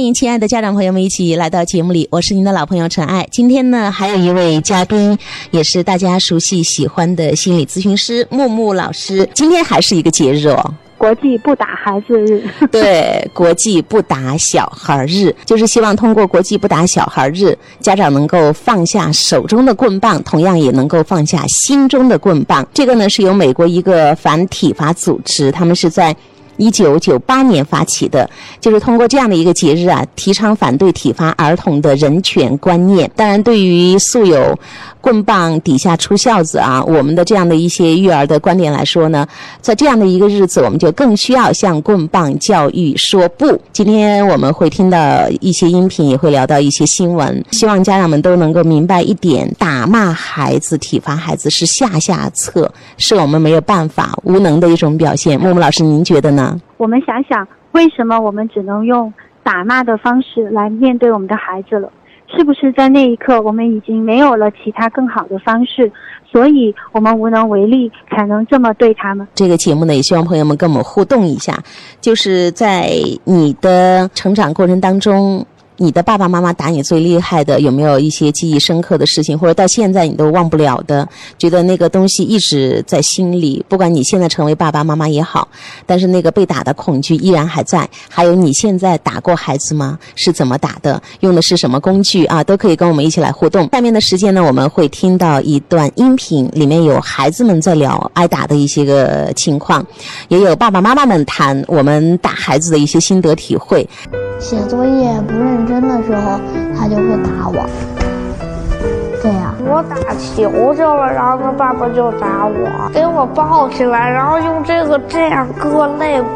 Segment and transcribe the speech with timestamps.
[0.00, 3.28] 欢迎亲爱的家长朋友们一起来到节目里，我是您的老朋友陈爱。
[3.30, 5.18] 今天呢，还有一位嘉宾，
[5.50, 9.28] 也是大家熟悉喜欢的心理咨询师木木老师。
[9.34, 12.42] 今天还是一个节日哦，国际不打孩子日。
[12.72, 22.66] 对，国际不打小孩日，就是希望通过国际不打小孩日，家长能够放下手中的棍棒，同样也能够放下心中的棍棒。
[22.72, 26.16] 这个呢，是由美国一个反体罚组织，他们是在。
[26.60, 28.28] 一九九八年发起的，
[28.60, 33.10] 就是通过这样的一个节日啊，提倡反对体罚儿童的人权观念。
[33.16, 34.56] 当然，对于素有
[35.00, 39.26] “棍棒底下出孝子”啊，我们的这样的一些育儿的观点来说呢，
[39.62, 43.58] 在这样的一个日子，我们就更需要向棍棒教育说不。
[43.72, 55.40] 今天我们会听到一些音频，也会聊到一些新闻，希望家长们都能够明白一点：打骂孩子、体罚孩子是下下策，是我们没有办法、无能的一种表现。
[55.40, 56.49] 木木老师，您觉得呢？
[56.76, 61.90] 我们想想，为什么我们只能用打骂的方式来面对我们的孩子了？
[62.28, 65.90] 是不是在那一刻，我们已经没有了其他更好的方式，
[66.30, 69.26] 所以我们无能为力，才能这么对他们？
[69.34, 71.58] 这个节目呢，也希望朋友们跟我们互动一下，
[72.00, 72.88] 就是在
[73.24, 75.44] 你的成长过程当中。
[75.82, 81.08] 你的爸爸妈妈打你最厉害的，有没有一些记忆深刻的事情，或者到现在你都忘不了的？
[81.38, 85.48] 觉得那个东西一直在心里，不管你现在成为爸爸妈妈也好，
[85.86, 87.88] 但是那个被打的恐惧依然还在。
[88.10, 89.98] 还有你现在打过孩子吗？
[90.14, 91.02] 是怎么打的？
[91.20, 92.44] 用的是什么工具啊？
[92.44, 93.66] 都可以跟我们一起来互动。
[93.72, 99.82] 下面的时间呢，我们会听到一段音频，里面有孩子们在聊挨打的一些个情况，
[100.28, 103.88] 也有爸爸妈妈们谈我们打孩子的一些心得体会。
[104.40, 106.40] 写作业不认真的时候，
[106.76, 107.62] 他就会打我。
[109.22, 116.26] 这样，我打球去了，然后他爸爸就打我，给我抱起来，然后用这个这样割肋骨。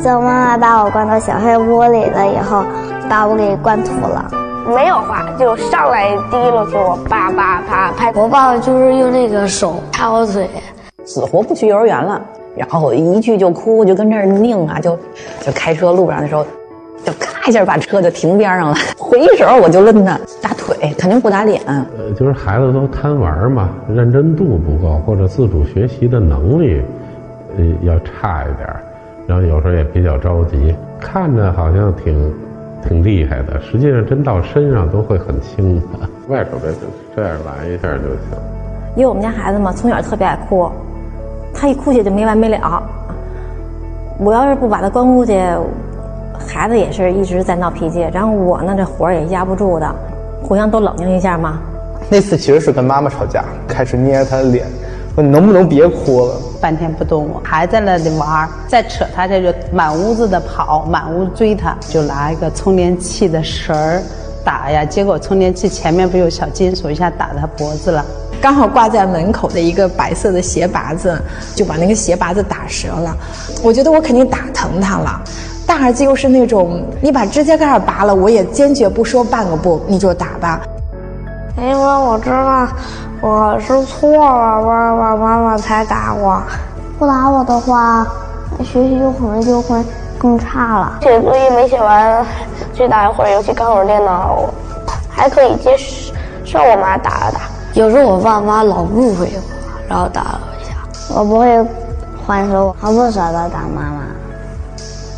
[0.00, 2.64] 在我妈妈把我关到小黑屋里了以后，
[3.10, 4.24] 把我给关吐了。
[4.72, 8.12] 没有话，就上来第一路就我爸爸啪拍。
[8.14, 10.48] 我爸爸就是用那个手插我嘴，
[11.04, 12.22] 死活不去幼儿园了，
[12.54, 14.96] 然后一去就哭，就跟这儿拧啊，就
[15.40, 16.46] 就开车路上的时候。
[17.04, 21.60] 就咔一下把车就停边上了，回手我就抡他打腿，肯定不打脸。
[21.66, 21.84] 呃，
[22.16, 26.80] 就是孩子都贪玩嘛，认真度不够，或者自主学习的能力，
[27.58, 28.68] 呃，要差一点
[29.26, 32.32] 然后有时候也比较着急，看着好像挺
[32.86, 35.84] 挺厉害的，实际上真到身上都会很轻的。
[36.28, 36.70] 外手别
[37.16, 38.38] 这样来一下就行。
[38.94, 40.70] 因为我们家孩子嘛，从小特别爱哭，
[41.52, 42.82] 他一哭起就没完没了。
[44.18, 45.32] 我要是不把他关屋去。
[46.46, 49.94] 孩子也是一直在闹脾气，然后我呢这火也压不住的，
[50.42, 51.58] 互相都冷静一下嘛。
[52.10, 54.66] 那次其实是跟妈妈吵架，开始捏她的脸，
[55.14, 56.34] 说你能不能别哭了？
[56.60, 64.00] 半天不动，我还在那里玩，再扯他这就满屋子的跑，满屋追他，就拿一个充电器的绳儿
[64.44, 68.04] 打呀，结果充电器前面不有小金属，一下打他脖子了，
[68.40, 71.20] 刚好挂在门口的一个白色的鞋拔子，
[71.54, 73.16] 就把那个鞋拔子打折了。
[73.62, 75.22] 我觉得我肯定打疼他了。
[75.66, 80.60] 大儿子又是那种，你把指甲盖拔了，我也坚决不说半个不，你就打吧。
[81.56, 82.68] 因为我知道
[83.20, 86.42] 我是错了，爸爸妈妈才打我。
[86.98, 88.06] 不打我的话，
[88.60, 89.82] 学习可能就会
[90.18, 90.98] 更差了。
[91.02, 92.24] 写作业没写完，
[92.72, 94.44] 去打一会儿游戏，看会儿电脑，
[95.10, 95.76] 还可以接
[96.44, 97.40] 受我妈打了打。
[97.74, 99.42] 有时候我爸妈老误会我，
[99.88, 100.72] 然后打了我一下。
[101.14, 101.64] 我不会
[102.26, 104.02] 还手，我不舍得打妈妈。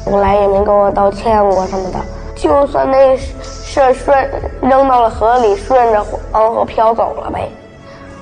[0.04, 1.98] 从来也没跟我道歉过什么的，
[2.37, 7.50] 就算那事顺扔到了河里，顺着黄河飘走了呗。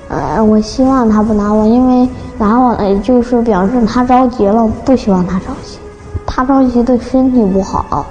[0.09, 5.77] 呃，我希望他不拿我，因为拿我就是表示他着急了，不希望他着急，
[6.25, 8.05] 他着急对身体不好。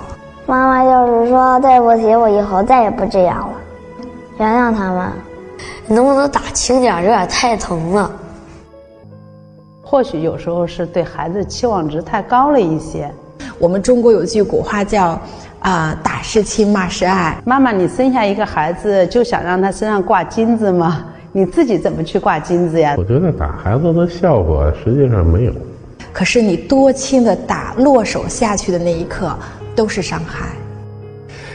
[0.44, 3.54] 妈妈就是说对不起，我以后再也不这样了，
[4.38, 5.08] 原谅他们。
[5.86, 6.94] 你能不能打轻点？
[7.02, 8.10] 有点太疼了。
[9.82, 13.12] 或许有时候是对孩子期望值太高了一些。
[13.62, 15.16] 我们中国有句古话叫
[15.62, 17.40] “啊，打是亲，骂是爱”。
[17.46, 21.04] 妈妈，你生下一个孩子就想让他身上挂金子吗？
[21.31, 22.96] 你自己怎么去挂金子呀？
[22.98, 25.52] 我觉得打孩子的效果实际上没有。
[26.12, 29.32] 可是你多轻的打，落手下去的那一刻
[29.76, 30.48] 都是伤害。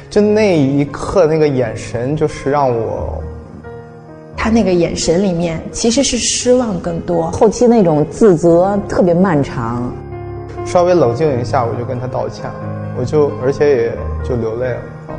[0.10, 3.22] 就那一刻，那个眼神就是让我……
[4.38, 9.92] 他那个眼神里面其实是失望更多，后期那种自责特别漫长。
[10.68, 12.44] 稍微冷静一下，我就跟他道歉，
[13.00, 13.92] 我就而且也
[14.22, 15.16] 就流泪了啊。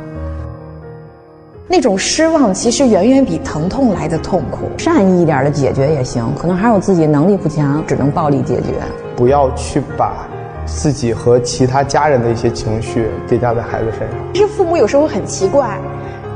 [1.67, 4.69] 那种失望其实远远比疼痛来的痛苦。
[4.77, 8.75] 善意一点的解决也行，可能还有自己能力不强，只能暴力解决。
[9.15, 10.27] 不要去把
[10.67, 14.19] 自己和其他家人的一些情绪叠加在孩子身上。
[14.31, 15.79] 其实父母有时候很奇怪，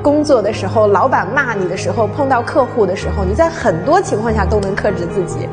[0.01, 5.47] 工作的时候，老板骂你的时候，碰到客户的时候，你在很多情况下都能克制自己，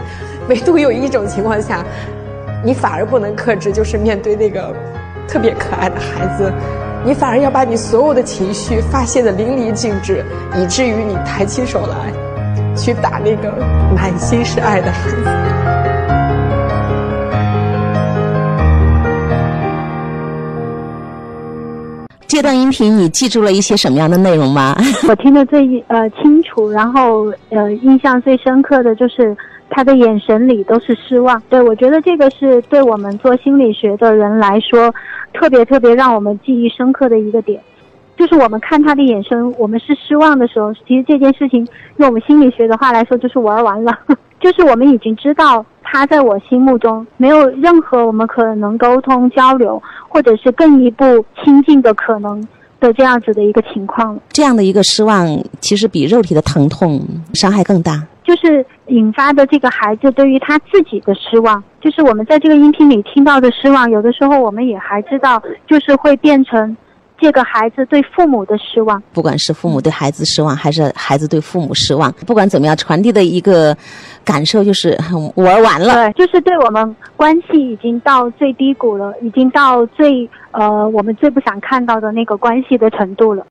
[0.49, 1.85] 唯独有一种情况下，
[2.63, 4.75] 你反而不能克制，就是面对那个
[5.27, 6.53] 特别可爱的孩子，
[7.05, 10.25] 你反而要把你所有的情绪发泄的淋漓尽致，
[10.57, 12.13] 以至于你抬起手来
[12.77, 13.51] 去打那个
[13.95, 15.90] 满心是爱的孩子。
[22.41, 24.75] 这段音频你记住了一些什么样的内容吗？
[25.07, 29.37] 我听得最呃清楚，然后呃印象最深刻的就是
[29.69, 31.39] 他的眼神里都是失望。
[31.51, 34.91] 对我觉得这个是对我们做心理学的人来说，
[35.35, 37.61] 特别特别让我们记忆深刻的一个点，
[38.17, 43.95] 就是我们看他的眼神，我们是失望的时候，其实这件事情用我们心理学的话来说，就是玩完了，
[44.41, 45.63] 就是我们已经知道。
[45.93, 52.47] 他在我心目中没有任何我们可能沟通交流，或者是更一步亲近的可能
[52.79, 54.21] 的这样子的一个情况了。
[54.29, 55.27] 这样的一个失望，
[55.61, 57.01] 其实比肉体的疼痛
[57.33, 58.07] 伤害更大。
[58.25, 66.77] 就是引发的这个孩子对于他自己的失望，就是我们在这个音频里听到的失望，有的时候我们也还知道，就是会变成。
[67.21, 73.77] 这个孩子对父母的失望，不管是父母对孩子失望，还是孩子对父母失望，不管怎么样，传递的一个
[74.25, 74.99] 感受就是
[75.35, 75.95] 玩完了。
[75.95, 83.45] 对，就是对我们关系已经到最低谷了，已经到最呃我们最不想看到的那个关系的程度了。